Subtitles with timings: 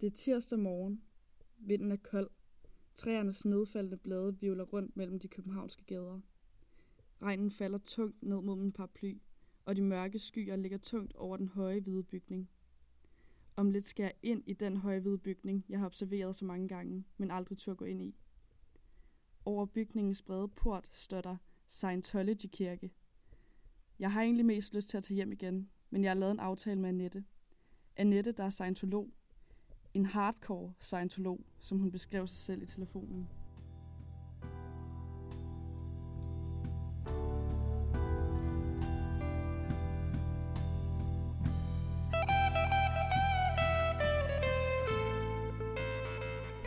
[0.00, 1.02] Det er tirsdag morgen.
[1.58, 2.30] Vinden er kold.
[2.94, 6.20] Træernes nedfaldende blade vivler rundt mellem de københavnske gader.
[7.22, 9.18] Regnen falder tungt ned mod min paraply,
[9.64, 12.50] og de mørke skyer ligger tungt over den høje hvide bygning.
[13.56, 16.68] Om lidt skal jeg ind i den høje hvide bygning, jeg har observeret så mange
[16.68, 18.16] gange, men aldrig tør gå ind i.
[19.44, 21.36] Over bygningens brede port står der
[21.68, 22.90] Scientology Kirke.
[23.98, 26.40] Jeg har egentlig mest lyst til at tage hjem igen, men jeg har lavet en
[26.40, 27.24] aftale med Annette.
[27.96, 29.10] Annette, der er scientolog.
[29.94, 33.28] En hardcore scientolog, som hun beskrev sig selv i telefonen.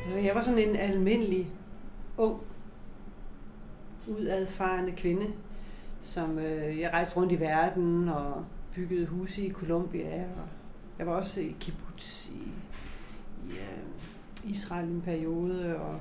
[0.03, 1.47] Altså, jeg var sådan en almindelig,
[2.17, 2.41] ung,
[4.07, 5.27] udadfarende kvinde,
[6.01, 8.45] som øh, jeg rejste rundt i verden og
[8.75, 10.23] byggede huse i Colombia.
[10.23, 10.47] Og
[10.99, 12.51] jeg var også i kibbutz i,
[13.49, 15.99] i øh, Israel en periode, og,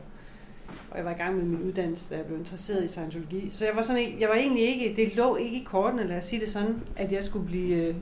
[0.91, 3.51] og jeg var i gang med min uddannelse, da jeg blev interesseret i Scientology.
[3.51, 6.19] Så jeg var, sådan en, jeg var egentlig ikke, det lå ikke i kortene, lad
[6.19, 7.95] os sige det sådan, at jeg skulle blive øh,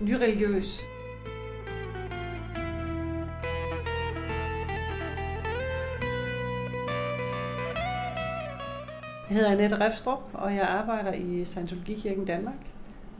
[0.00, 0.80] nyreligiøs.
[9.28, 12.72] Jeg hedder Annette Refstrup, og jeg arbejder i Scientologikirken Danmark,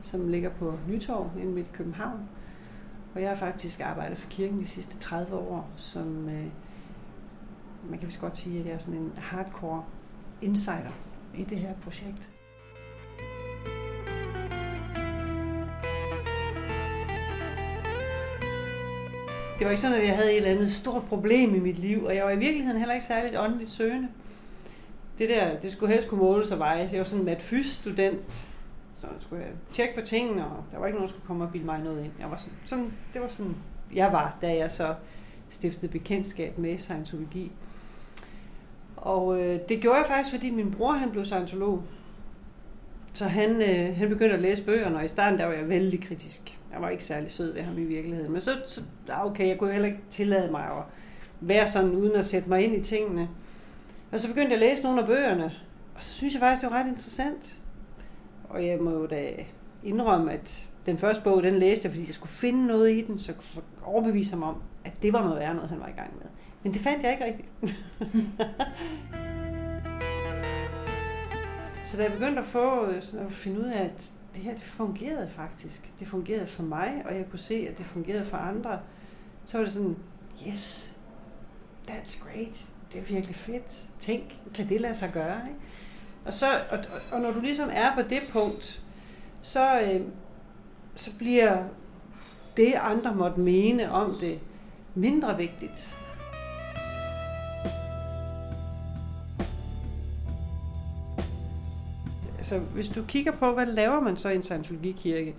[0.02, 2.28] som ligger på Nytorv inde midt i København.
[3.14, 6.46] Og jeg har faktisk arbejdet for kirken de sidste 30 år, som øh,
[7.90, 9.84] man kan vist godt sige, at jeg er sådan en hardcore
[10.42, 10.92] insider
[11.34, 12.30] i det her projekt.
[19.58, 22.04] Det var ikke sådan, at jeg havde et eller andet stort problem i mit liv,
[22.04, 24.08] og jeg var i virkeligheden heller ikke særligt åndeligt søgende
[25.18, 26.92] det der, det skulle helst kunne måles og vejes.
[26.92, 28.48] Jeg var sådan en matfys-student,
[28.96, 29.06] så
[29.36, 31.78] jeg tjekke på tingene, og der var ikke nogen, der skulle komme og bilde mig
[31.78, 32.12] noget ind.
[32.20, 33.56] Jeg var sådan, sådan, det var sådan,
[33.94, 34.94] jeg var, da jeg så
[35.48, 37.52] stiftede bekendtskab med Scientologi.
[38.96, 41.82] Og øh, det gjorde jeg faktisk, fordi min bror han blev Scientolog.
[43.12, 46.02] Så han, øh, han begyndte at læse bøgerne, og i starten der var jeg vældig
[46.02, 46.58] kritisk.
[46.72, 48.32] Jeg var ikke særlig sød ved ham i virkeligheden.
[48.32, 50.82] Men så, så ah, okay, jeg kunne heller ikke tillade mig at
[51.40, 53.28] være sådan, uden at sætte mig ind i tingene.
[54.12, 55.44] Og så begyndte jeg at læse nogle af bøgerne,
[55.94, 57.60] og så synes jeg faktisk, det var ret interessant.
[58.48, 59.32] Og jeg må jo da
[59.82, 63.18] indrømme, at den første bog, den læste jeg, fordi jeg skulle finde noget i den,
[63.18, 65.92] så jeg kunne overbevise ham om, at det var noget værre noget, han var i
[65.96, 66.26] gang med.
[66.62, 67.48] Men det fandt jeg ikke rigtigt.
[71.88, 74.52] så da jeg begyndte at få øh, sådan at finde ud af, at det her
[74.52, 75.92] det fungerede faktisk.
[76.00, 78.80] Det fungerede for mig, og jeg kunne se, at det fungerede for andre.
[79.44, 79.96] Så var det sådan,
[80.48, 80.96] yes,
[81.88, 83.86] that's great det er virkelig fedt.
[83.98, 84.22] Tænk,
[84.54, 85.40] kan det lade sig gøre?
[85.48, 85.60] Ikke?
[86.26, 86.78] Og, så, og,
[87.12, 88.82] og når du ligesom er på det punkt,
[89.42, 90.00] så, øh,
[90.94, 91.64] så bliver
[92.56, 94.40] det, andre måtte mene om det,
[94.94, 95.98] mindre vigtigt.
[102.36, 105.34] Altså, hvis du kigger på, hvad laver man så i en Scientologikirke?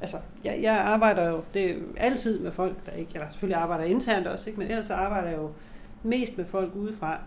[0.00, 3.84] Altså, jeg, jeg arbejder jo det er altid med folk, der ikke, eller selvfølgelig arbejder
[3.84, 4.58] internt også, ikke?
[4.60, 5.50] men ellers så arbejder jeg jo
[6.02, 7.18] mest med folk udefra.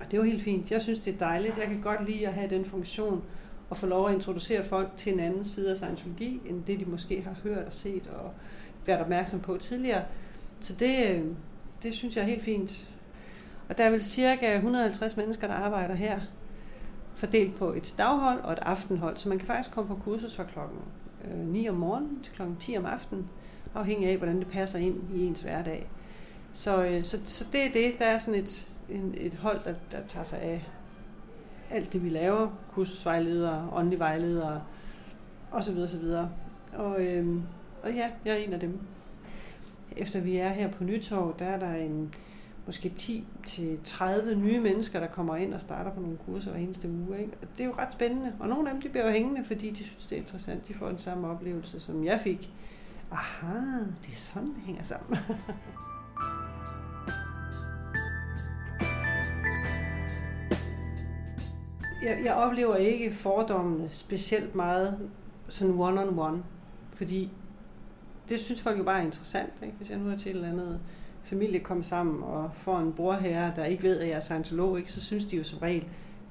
[0.00, 0.70] Og det var helt fint.
[0.70, 1.58] Jeg synes, det er dejligt.
[1.58, 3.24] Jeg kan godt lide at have den funktion
[3.70, 6.84] og få lov at introducere folk til en anden side af Scientology, end det de
[6.84, 8.30] måske har hørt og set og
[8.86, 10.04] været opmærksom på tidligere.
[10.60, 11.24] Så det, øh,
[11.82, 12.90] det synes jeg er helt fint.
[13.68, 16.20] Og der er vel cirka 150 mennesker, der arbejder her,
[17.14, 19.16] fordelt på et daghold og et aftenhold.
[19.16, 20.78] Så man kan faktisk komme på kursus fra klokken
[21.24, 23.28] øh, 9 om morgenen til klokken 10 om aftenen,
[23.74, 25.90] afhængig af, hvordan det passer ind i ens hverdag.
[26.52, 27.98] Så, øh, så, så det er det.
[27.98, 30.68] Der er sådan et, en, et hold, der, der tager sig af
[31.70, 32.48] alt det, vi laver.
[32.72, 34.62] Kursusvejledere, åndelige vejledere,
[35.50, 36.30] og så videre, så videre.
[36.72, 37.42] Og, øhm,
[37.82, 38.78] og ja, jeg er en af dem.
[39.96, 42.14] Efter vi er her på Nytorv, der er der en
[42.66, 47.20] måske 10-30 nye mennesker, der kommer ind og starter på nogle kurser hver eneste uge.
[47.20, 47.32] Ikke?
[47.42, 48.32] Og det er jo ret spændende.
[48.40, 50.68] Og nogle af dem de bliver jo hængende, fordi de synes, det er interessant.
[50.68, 52.50] De får den samme oplevelse, som jeg fik.
[53.10, 55.18] Aha, det er sådan, det hænger sammen.
[62.02, 65.10] jeg, jeg oplever ikke fordommene specielt meget
[65.48, 66.38] sådan one-on-one,
[66.94, 67.30] fordi
[68.28, 69.52] det synes folk jo bare er interessant.
[69.62, 69.74] Ikke?
[69.78, 70.80] Hvis jeg nu er til et eller andet
[71.24, 74.78] familie kommer sammen og får en bror her, der ikke ved, at jeg er scientolog,
[74.78, 75.84] ikke, så synes de jo som regel,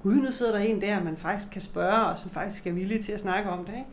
[0.03, 3.05] gud, nu sidder der en der, man faktisk kan spørge, og som faktisk er villig
[3.05, 3.73] til at snakke om det.
[3.73, 3.87] Ikke?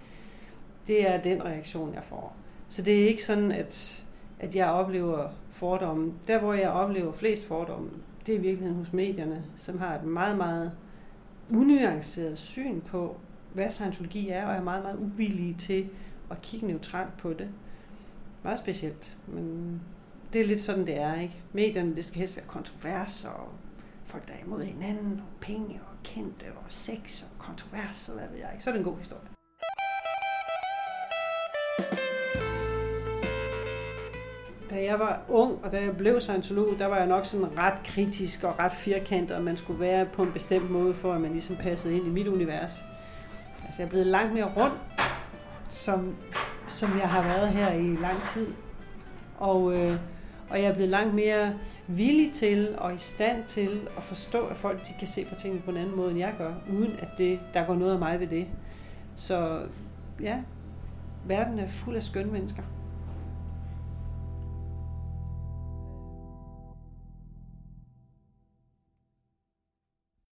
[0.87, 2.37] Det er den reaktion, jeg får.
[2.69, 4.05] Så det er ikke sådan, at,
[4.38, 6.12] at jeg oplever fordomme.
[6.26, 7.90] Der, hvor jeg oplever flest fordomme,
[8.26, 10.73] det er i virkeligheden hos medierne, som har et meget, meget
[11.50, 13.16] unuanceret syn på,
[13.52, 15.88] hvad Scientologi er, og er meget, meget uvillige til
[16.31, 17.48] at kigge neutralt på det.
[18.43, 19.81] Meget specielt, men
[20.32, 21.43] det er lidt sådan, det er, ikke?
[21.52, 23.48] Medierne, det skal helst være kontrovers, og
[24.04, 28.28] folk, der er imod hinanden, og penge, og kendte, og sex, og kontrovers, og hvad
[28.28, 28.64] ved jeg ikke.
[28.64, 29.35] Så er det en god historie.
[34.76, 37.82] Da jeg var ung, og da jeg blev scientolog, der var jeg nok sådan ret
[37.84, 41.32] kritisk og ret firkantet, og man skulle være på en bestemt måde, for at man
[41.32, 42.84] ligesom passede ind i mit univers.
[43.64, 44.82] Altså jeg er blevet langt mere rundt,
[45.69, 46.17] som,
[46.69, 48.46] som jeg har været her i lang tid.
[49.38, 49.99] Og, øh,
[50.50, 51.55] og jeg er blevet langt mere
[51.87, 55.62] villig til og i stand til at forstå, at folk de kan se på tingene
[55.62, 58.20] på en anden måde, end jeg gør, uden at det, der går noget af mig
[58.20, 58.46] ved det.
[59.14, 59.61] Så
[60.20, 60.38] ja,
[61.26, 62.62] verden er fuld af skønne mennesker.